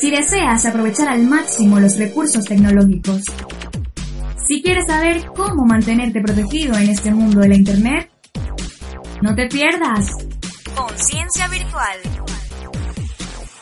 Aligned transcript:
si 0.00 0.10
deseas 0.10 0.64
aprovechar 0.66 1.08
al 1.08 1.22
máximo 1.24 1.80
los 1.80 1.98
recursos 1.98 2.44
tecnológicos. 2.44 3.22
Si 4.46 4.62
quieres 4.62 4.86
saber 4.86 5.26
cómo 5.34 5.64
mantenerte 5.66 6.20
protegido 6.20 6.76
en 6.76 6.88
este 6.88 7.10
mundo 7.10 7.40
de 7.40 7.48
la 7.48 7.56
Internet, 7.56 8.10
no 9.20 9.34
te 9.34 9.46
pierdas 9.46 10.12
Conciencia 10.74 11.48
Virtual, 11.48 11.98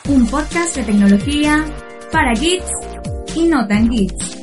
un 0.09 0.27
podcast 0.27 0.75
de 0.75 0.83
tecnología 0.83 1.65
para 2.11 2.33
geeks 2.33 2.71
y 3.35 3.45
no 3.47 3.67
tan 3.67 3.89
geeks. 3.89 4.37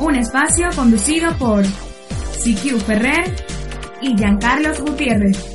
Un 0.00 0.16
espacio 0.16 0.68
conducido 0.74 1.36
por 1.36 1.62
CQ 1.64 2.80
Ferrer 2.84 3.34
y 4.00 4.16
Giancarlos 4.16 4.80
Gutiérrez. 4.80 5.53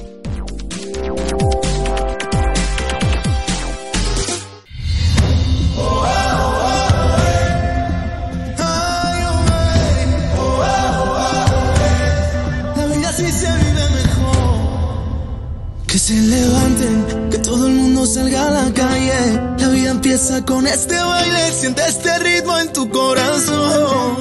Se 16.09 16.15
levanten, 16.15 17.29
que 17.29 17.37
todo 17.37 17.67
el 17.67 17.73
mundo 17.73 18.03
salga 18.03 18.47
a 18.47 18.49
la 18.49 18.73
calle. 18.73 19.41
La 19.59 19.67
vida 19.67 19.91
empieza 19.91 20.43
con 20.43 20.65
este 20.65 20.95
baile, 20.95 21.51
siente 21.51 21.83
este 21.87 22.17
ritmo 22.17 22.57
en 22.57 22.73
tu 22.73 22.89
corazón. 22.89 24.15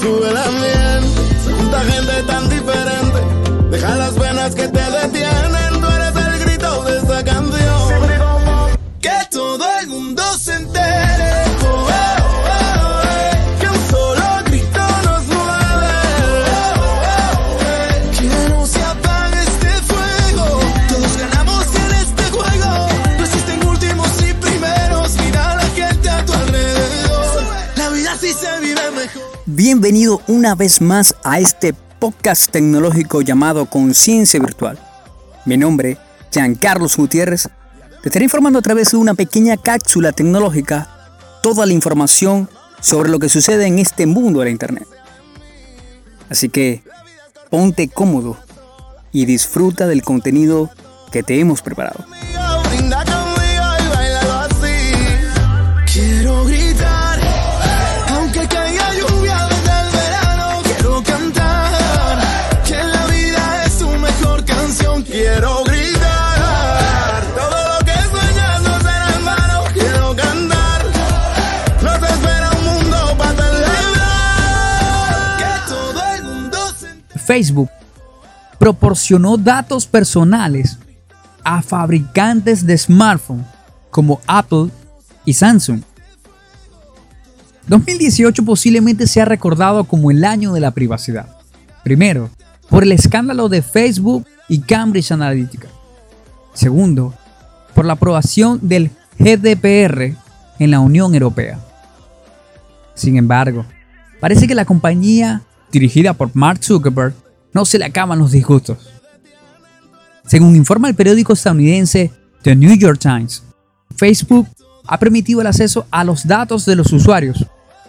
Sube 0.00 0.32
la 0.32 0.46
miel, 0.50 1.04
junta 1.58 1.80
gente 1.84 2.22
tan 2.26 2.48
diferente. 2.48 3.20
Deja 3.70 3.94
las 3.94 4.14
penas 4.14 4.54
que 4.56 4.66
te 4.66 4.85
Bienvenido 29.48 30.22
una 30.26 30.56
vez 30.56 30.80
más 30.80 31.14
a 31.22 31.38
este 31.38 31.72
podcast 31.72 32.50
tecnológico 32.50 33.22
llamado 33.22 33.66
Conciencia 33.66 34.40
Virtual. 34.40 34.76
Mi 35.44 35.56
nombre, 35.56 35.98
Giancarlos 36.32 36.96
Gutiérrez, 36.96 37.48
te 38.02 38.08
estaré 38.08 38.24
informando 38.24 38.58
a 38.58 38.62
través 38.62 38.90
de 38.90 38.96
una 38.96 39.14
pequeña 39.14 39.56
cápsula 39.56 40.10
tecnológica 40.10 40.88
toda 41.44 41.64
la 41.64 41.72
información 41.72 42.50
sobre 42.80 43.08
lo 43.08 43.20
que 43.20 43.28
sucede 43.28 43.66
en 43.66 43.78
este 43.78 44.06
mundo 44.06 44.40
de 44.40 44.46
la 44.46 44.50
Internet. 44.50 44.88
Así 46.28 46.48
que 46.48 46.82
ponte 47.48 47.86
cómodo 47.86 48.36
y 49.12 49.26
disfruta 49.26 49.86
del 49.86 50.02
contenido 50.02 50.70
que 51.12 51.22
te 51.22 51.38
hemos 51.38 51.62
preparado. 51.62 52.04
Facebook 77.26 77.68
proporcionó 78.58 79.36
datos 79.36 79.86
personales 79.86 80.78
a 81.44 81.60
fabricantes 81.60 82.64
de 82.64 82.78
smartphones 82.78 83.46
como 83.90 84.20
Apple 84.26 84.70
y 85.24 85.32
Samsung. 85.34 85.82
2018 87.66 88.44
posiblemente 88.44 89.06
sea 89.06 89.24
recordado 89.24 89.84
como 89.84 90.10
el 90.10 90.24
año 90.24 90.52
de 90.52 90.60
la 90.60 90.70
privacidad. 90.70 91.28
Primero, 91.82 92.30
por 92.70 92.84
el 92.84 92.92
escándalo 92.92 93.48
de 93.48 93.62
Facebook 93.62 94.26
y 94.48 94.60
Cambridge 94.60 95.12
Analytica. 95.12 95.68
Segundo, 96.54 97.14
por 97.74 97.84
la 97.84 97.94
aprobación 97.94 98.60
del 98.62 98.90
GDPR 99.18 100.16
en 100.58 100.70
la 100.70 100.80
Unión 100.80 101.14
Europea. 101.14 101.58
Sin 102.94 103.16
embargo, 103.16 103.64
parece 104.20 104.46
que 104.46 104.54
la 104.54 104.64
compañía 104.64 105.42
dirigida 105.70 106.14
por 106.14 106.34
Mark 106.34 106.62
Zuckerberg, 106.62 107.14
no 107.52 107.64
se 107.64 107.78
le 107.78 107.84
acaban 107.84 108.18
los 108.18 108.32
disgustos. 108.32 108.78
Según 110.26 110.56
informa 110.56 110.88
el 110.88 110.94
periódico 110.94 111.32
estadounidense 111.32 112.10
The 112.42 112.56
New 112.56 112.76
York 112.76 112.98
Times, 112.98 113.42
Facebook 113.96 114.48
ha 114.86 114.98
permitido 114.98 115.40
el 115.40 115.46
acceso 115.46 115.86
a 115.90 116.04
los 116.04 116.26
datos 116.26 116.64
de 116.66 116.76
los 116.76 116.92
usuarios 116.92 117.44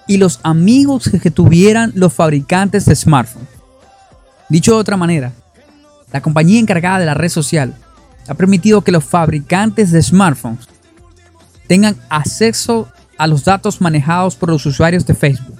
y 0.07 0.17
los 0.17 0.39
amigos 0.43 1.09
que 1.21 1.31
tuvieran 1.31 1.91
los 1.95 2.13
fabricantes 2.13 2.85
de 2.85 2.95
smartphones. 2.95 3.49
Dicho 4.49 4.73
de 4.73 4.79
otra 4.79 4.97
manera, 4.97 5.33
la 6.11 6.21
compañía 6.21 6.59
encargada 6.59 6.99
de 6.99 7.05
la 7.05 7.13
red 7.13 7.29
social 7.29 7.75
ha 8.27 8.33
permitido 8.33 8.81
que 8.81 8.91
los 8.91 9.03
fabricantes 9.03 9.91
de 9.91 10.01
smartphones 10.01 10.67
tengan 11.67 11.95
acceso 12.09 12.89
a 13.17 13.27
los 13.27 13.43
datos 13.43 13.81
manejados 13.81 14.35
por 14.35 14.49
los 14.49 14.65
usuarios 14.65 15.05
de 15.05 15.13
Facebook 15.13 15.57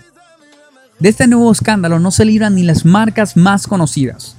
de 1.00 1.10
este 1.10 1.28
nuevo 1.28 1.52
escándalo 1.52 2.00
no 2.00 2.10
se 2.10 2.26
libran 2.26 2.56
ni 2.56 2.64
las 2.64 2.84
marcas 2.84 3.38
más 3.38 3.68
conocidas, 3.68 4.36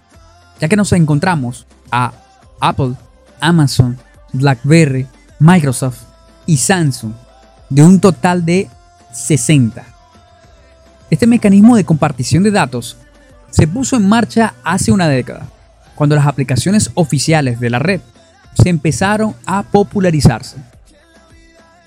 ya 0.60 0.68
que 0.68 0.74
nos 0.74 0.92
encontramos 0.92 1.66
a 1.92 2.12
Apple, 2.60 2.94
Amazon, 3.40 3.96
BlackBerry, 4.32 5.06
Microsoft 5.38 6.00
y 6.46 6.56
Samsung, 6.56 7.12
de 7.70 7.82
un 7.82 8.00
total 8.00 8.44
de 8.44 8.68
60. 9.12 9.84
Este 11.10 11.26
mecanismo 11.28 11.76
de 11.76 11.84
compartición 11.84 12.42
de 12.42 12.50
datos 12.50 12.96
se 13.50 13.68
puso 13.68 13.96
en 13.96 14.08
marcha 14.08 14.54
hace 14.64 14.90
una 14.90 15.08
década, 15.08 15.46
cuando 15.98 16.14
las 16.14 16.28
aplicaciones 16.28 16.92
oficiales 16.94 17.58
de 17.58 17.70
la 17.70 17.80
red 17.80 18.00
se 18.54 18.68
empezaron 18.68 19.34
a 19.46 19.64
popularizarse. 19.64 20.56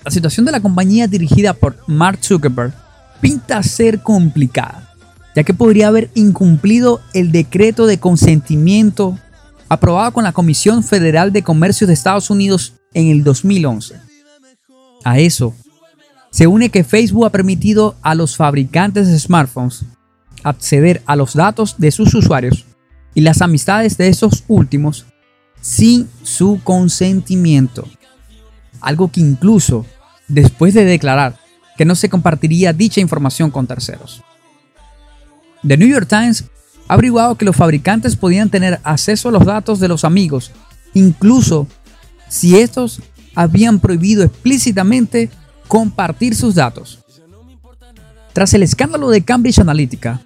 La 0.04 0.10
situación 0.10 0.44
de 0.44 0.52
la 0.52 0.60
compañía 0.60 1.06
dirigida 1.06 1.54
por 1.54 1.78
Mark 1.86 2.18
Zuckerberg 2.22 2.74
pinta 3.22 3.62
ser 3.62 4.02
complicada, 4.02 4.92
ya 5.34 5.44
que 5.44 5.54
podría 5.54 5.88
haber 5.88 6.10
incumplido 6.14 7.00
el 7.14 7.32
decreto 7.32 7.86
de 7.86 7.98
consentimiento 7.98 9.18
aprobado 9.70 10.12
con 10.12 10.24
la 10.24 10.32
Comisión 10.32 10.84
Federal 10.84 11.32
de 11.32 11.42
Comercio 11.42 11.86
de 11.86 11.94
Estados 11.94 12.28
Unidos 12.28 12.74
en 12.92 13.06
el 13.06 13.24
2011. 13.24 13.96
A 15.04 15.20
eso 15.20 15.54
se 16.30 16.46
une 16.46 16.68
que 16.68 16.84
Facebook 16.84 17.24
ha 17.24 17.30
permitido 17.30 17.96
a 18.02 18.14
los 18.14 18.36
fabricantes 18.36 19.08
de 19.08 19.18
smartphones 19.18 19.86
acceder 20.42 21.00
a 21.06 21.16
los 21.16 21.32
datos 21.32 21.76
de 21.78 21.90
sus 21.90 22.12
usuarios 22.14 22.66
y 23.14 23.20
las 23.20 23.42
amistades 23.42 23.96
de 23.96 24.08
esos 24.08 24.44
últimos 24.48 25.06
sin 25.60 26.08
su 26.22 26.60
consentimiento. 26.64 27.86
Algo 28.80 29.10
que 29.10 29.20
incluso 29.20 29.86
después 30.28 30.74
de 30.74 30.84
declarar 30.84 31.38
que 31.76 31.84
no 31.84 31.94
se 31.94 32.08
compartiría 32.08 32.72
dicha 32.72 33.00
información 33.00 33.50
con 33.50 33.66
terceros. 33.66 34.22
The 35.66 35.76
New 35.76 35.88
York 35.88 36.08
Times 36.08 36.44
ha 36.88 36.94
averiguado 36.94 37.36
que 37.36 37.44
los 37.44 37.56
fabricantes 37.56 38.16
podían 38.16 38.50
tener 38.50 38.80
acceso 38.82 39.28
a 39.28 39.32
los 39.32 39.44
datos 39.44 39.78
de 39.78 39.88
los 39.88 40.04
amigos, 40.04 40.50
incluso 40.94 41.66
si 42.28 42.58
estos 42.58 43.00
habían 43.34 43.78
prohibido 43.78 44.24
explícitamente 44.24 45.30
compartir 45.68 46.34
sus 46.34 46.54
datos. 46.54 46.98
Tras 48.32 48.52
el 48.54 48.62
escándalo 48.62 49.10
de 49.10 49.22
Cambridge 49.22 49.58
Analytica, 49.58 50.20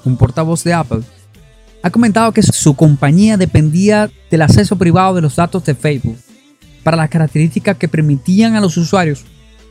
Un 0.04 0.16
portavoz 0.16 0.62
de 0.62 0.74
Apple 0.74 1.02
ha 1.82 1.90
comentado 1.90 2.30
que 2.30 2.42
su 2.42 2.74
compañía 2.74 3.36
dependía 3.36 4.08
del 4.30 4.42
acceso 4.42 4.76
privado 4.76 5.16
de 5.16 5.22
los 5.22 5.34
datos 5.34 5.64
de 5.64 5.74
Facebook 5.74 6.18
para 6.82 6.96
las 6.96 7.10
características 7.10 7.76
que 7.76 7.88
permitían 7.88 8.56
a 8.56 8.60
los 8.60 8.76
usuarios 8.76 9.24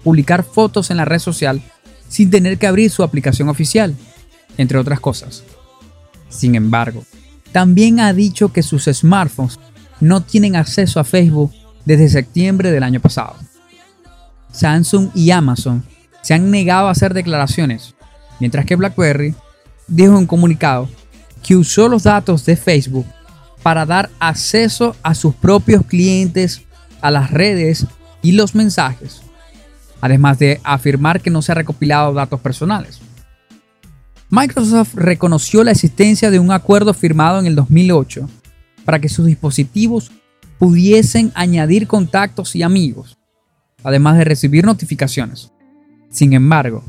publicar 0.03 0.43
fotos 0.43 0.91
en 0.91 0.97
la 0.97 1.05
red 1.05 1.19
social 1.19 1.61
sin 2.07 2.29
tener 2.29 2.57
que 2.57 2.67
abrir 2.67 2.91
su 2.91 3.03
aplicación 3.03 3.49
oficial, 3.49 3.95
entre 4.57 4.77
otras 4.77 4.99
cosas. 4.99 5.43
Sin 6.29 6.55
embargo, 6.55 7.03
también 7.51 7.99
ha 7.99 8.13
dicho 8.13 8.51
que 8.51 8.63
sus 8.63 8.85
smartphones 8.85 9.59
no 9.99 10.21
tienen 10.21 10.55
acceso 10.55 10.99
a 10.99 11.03
Facebook 11.03 11.53
desde 11.85 12.09
septiembre 12.09 12.71
del 12.71 12.83
año 12.83 12.99
pasado. 12.99 13.35
Samsung 14.51 15.09
y 15.13 15.31
Amazon 15.31 15.83
se 16.21 16.33
han 16.33 16.51
negado 16.51 16.87
a 16.87 16.91
hacer 16.91 17.13
declaraciones, 17.13 17.95
mientras 18.39 18.65
que 18.65 18.75
BlackBerry 18.75 19.35
dijo 19.87 20.11
en 20.11 20.17
un 20.17 20.27
comunicado 20.27 20.89
que 21.43 21.55
usó 21.55 21.87
los 21.87 22.03
datos 22.03 22.45
de 22.45 22.55
Facebook 22.55 23.05
para 23.63 23.85
dar 23.85 24.09
acceso 24.19 24.95
a 25.03 25.15
sus 25.15 25.35
propios 25.35 25.85
clientes 25.85 26.61
a 27.01 27.11
las 27.11 27.31
redes 27.31 27.85
y 28.21 28.33
los 28.33 28.55
mensajes, 28.55 29.21
además 29.99 30.39
de 30.39 30.59
afirmar 30.63 31.21
que 31.21 31.29
no 31.29 31.41
se 31.41 31.51
ha 31.51 31.55
recopilado 31.55 32.13
datos 32.13 32.39
personales. 32.39 32.99
Microsoft 34.29 34.95
reconoció 34.95 35.63
la 35.63 35.71
existencia 35.71 36.31
de 36.31 36.39
un 36.39 36.51
acuerdo 36.51 36.93
firmado 36.93 37.39
en 37.39 37.47
el 37.47 37.55
2008 37.55 38.29
para 38.85 38.99
que 38.99 39.09
sus 39.09 39.25
dispositivos 39.25 40.11
pudiesen 40.57 41.31
añadir 41.35 41.87
contactos 41.87 42.55
y 42.55 42.63
amigos, 42.63 43.17
además 43.83 44.17
de 44.17 44.23
recibir 44.23 44.63
notificaciones. 44.63 45.51
Sin 46.09 46.33
embargo, 46.33 46.83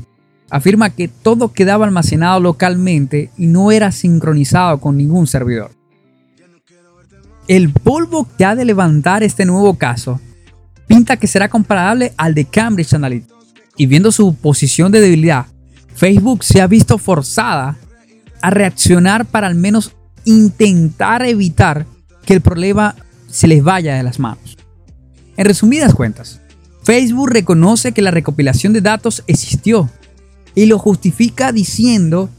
afirma 0.49 0.91
que 0.91 1.07
todo 1.07 1.51
quedaba 1.51 1.85
almacenado 1.85 2.39
localmente 2.39 3.31
y 3.37 3.47
no 3.47 3.71
era 3.71 3.91
sincronizado 3.91 4.79
con 4.79 4.95
ningún 4.95 5.27
servidor. 5.27 5.71
El 7.47 7.73
polvo 7.73 8.27
que 8.37 8.45
ha 8.45 8.55
de 8.55 8.65
levantar 8.65 9.21
este 9.23 9.45
nuevo 9.45 9.77
caso 9.77 10.21
pinta 10.87 11.17
que 11.17 11.27
será 11.27 11.49
comparable 11.49 12.13
al 12.17 12.33
de 12.33 12.45
Cambridge 12.45 12.93
Analytica. 12.93 13.33
Y 13.75 13.87
viendo 13.87 14.11
su 14.11 14.35
posición 14.35 14.91
de 14.91 15.01
debilidad, 15.01 15.47
Facebook 15.95 16.43
se 16.43 16.61
ha 16.61 16.67
visto 16.67 16.97
forzada 16.97 17.77
a 18.41 18.49
reaccionar 18.49 19.25
para 19.25 19.47
al 19.47 19.55
menos 19.55 19.95
intentar 20.25 21.25
evitar 21.25 21.85
que 22.25 22.33
el 22.33 22.41
problema 22.41 22.95
se 23.27 23.47
les 23.47 23.63
vaya 23.63 23.95
de 23.95 24.03
las 24.03 24.19
manos. 24.19 24.57
En 25.35 25.45
resumidas 25.45 25.93
cuentas, 25.93 26.39
Facebook 26.83 27.31
reconoce 27.31 27.91
que 27.91 28.01
la 28.01 28.11
recopilación 28.11 28.73
de 28.73 28.81
datos 28.81 29.23
existió 29.27 29.89
y 30.55 30.67
lo 30.67 30.77
justifica 30.77 31.51
diciendo 31.51 32.29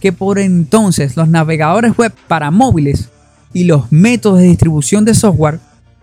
que 0.00 0.12
por 0.12 0.38
entonces 0.38 1.16
los 1.16 1.28
navegadores 1.28 1.96
web 1.96 2.12
para 2.26 2.50
móviles 2.50 3.10
y 3.54 3.64
los 3.64 3.90
métodos 3.90 4.40
de 4.40 4.48
distribución 4.48 5.06
de 5.06 5.14
software 5.14 5.60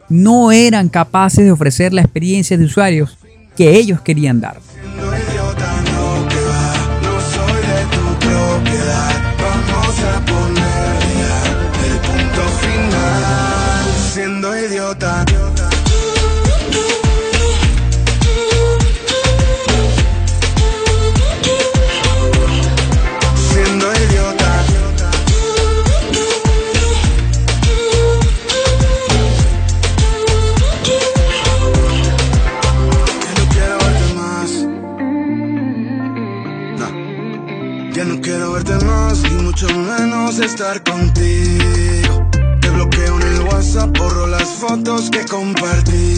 no 0.09 0.51
eran 0.51 0.89
capaces 0.89 1.45
de 1.45 1.51
ofrecer 1.51 1.93
la 1.93 2.01
experiencia 2.01 2.57
de 2.57 2.65
usuarios 2.65 3.17
que 3.55 3.77
ellos 3.77 4.01
querían 4.01 4.41
dar. 4.41 4.59
De 45.31 45.53
de. 45.85 46.11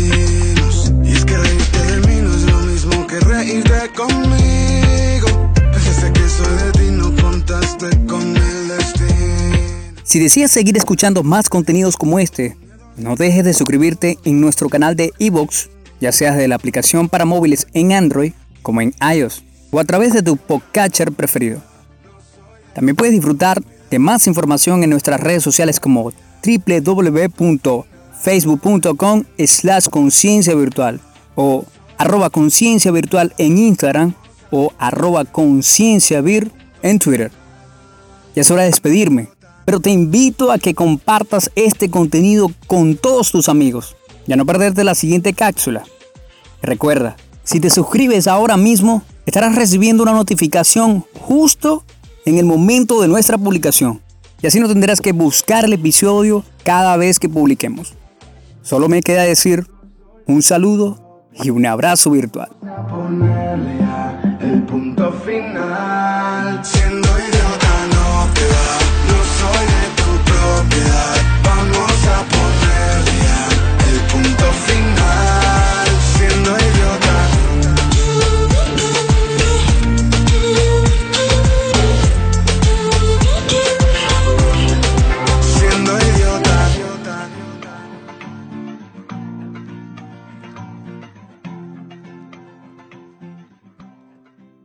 Si 10.03 10.19
deseas 10.19 10.49
seguir 10.49 10.75
escuchando 10.77 11.21
más 11.21 11.47
contenidos 11.47 11.95
como 11.95 12.17
este, 12.17 12.57
no 12.97 13.15
dejes 13.15 13.45
de 13.45 13.53
suscribirte 13.53 14.17
en 14.25 14.41
nuestro 14.41 14.67
canal 14.67 14.95
de 14.95 15.11
Evox, 15.19 15.69
ya 16.01 16.11
sea 16.11 16.33
de 16.33 16.47
la 16.47 16.55
aplicación 16.55 17.07
para 17.07 17.25
móviles 17.25 17.67
en 17.73 17.93
Android 17.93 18.33
como 18.63 18.81
en 18.81 18.95
iOS 19.15 19.43
o 19.69 19.79
a 19.79 19.83
través 19.83 20.13
de 20.13 20.23
tu 20.23 20.37
podcatcher 20.37 21.11
preferido. 21.11 21.61
También 22.73 22.95
puedes 22.95 23.13
disfrutar 23.13 23.61
más 23.99 24.25
información 24.25 24.83
en 24.83 24.89
nuestras 24.89 25.19
redes 25.19 25.43
sociales 25.43 25.79
como 25.79 26.11
www.facebook.com 28.23 29.23
slash 29.45 29.87
conciencia 29.89 30.55
virtual 30.55 30.99
o 31.35 31.65
arroba 31.97 32.29
conciencia 32.29 32.91
virtual 32.91 33.33
en 33.37 33.57
Instagram 33.57 34.13
o 34.51 34.71
arroba 34.77 35.25
conciencia 35.25 36.21
vir 36.21 36.51
en 36.81 36.99
Twitter. 36.99 37.31
Ya 38.35 38.41
es 38.41 38.51
hora 38.51 38.63
de 38.63 38.69
despedirme, 38.69 39.29
pero 39.65 39.79
te 39.79 39.91
invito 39.91 40.51
a 40.51 40.57
que 40.57 40.73
compartas 40.73 41.51
este 41.55 41.89
contenido 41.89 42.51
con 42.67 42.95
todos 42.95 43.31
tus 43.31 43.49
amigos 43.49 43.95
y 44.25 44.33
a 44.33 44.35
no 44.35 44.45
perderte 44.45 44.83
la 44.83 44.95
siguiente 44.95 45.33
cápsula. 45.33 45.83
Recuerda, 46.61 47.17
si 47.43 47.59
te 47.59 47.69
suscribes 47.69 48.27
ahora 48.27 48.57
mismo, 48.57 49.03
estarás 49.25 49.55
recibiendo 49.55 50.03
una 50.03 50.13
notificación 50.13 51.05
justo 51.19 51.83
en 52.25 52.37
el 52.37 52.45
momento 52.45 53.01
de 53.01 53.07
nuestra 53.07 53.37
publicación. 53.37 54.01
Y 54.41 54.47
así 54.47 54.59
no 54.59 54.67
tendrás 54.67 55.01
que 55.01 55.13
buscar 55.13 55.65
el 55.65 55.73
episodio 55.73 56.43
cada 56.63 56.97
vez 56.97 57.19
que 57.19 57.29
publiquemos. 57.29 57.93
Solo 58.63 58.87
me 58.87 59.01
queda 59.01 59.23
decir 59.23 59.67
un 60.25 60.41
saludo 60.41 61.27
y 61.33 61.49
un 61.49 61.65
abrazo 61.65 62.11
virtual. 62.11 62.49